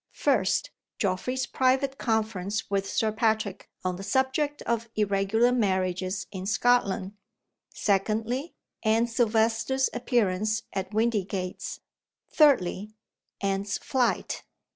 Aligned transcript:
First, 0.17 0.71
Geoffrey's 0.97 1.45
private 1.45 1.99
conference 1.99 2.71
with 2.71 2.89
Sir 2.89 3.11
Patrick 3.11 3.69
on 3.85 3.97
the 3.97 4.03
subject 4.03 4.63
of 4.63 4.89
Irregular 4.95 5.51
Marriages 5.51 6.25
in 6.31 6.47
Scotland. 6.47 7.11
Secondly, 7.69 8.55
Anne 8.81 9.05
Silvester's 9.05 9.91
appearance 9.93 10.63
at 10.73 10.91
Windygates. 10.91 11.81
Thirdly, 12.31 12.95
Anne's 13.43 13.77
flight. 13.77 14.43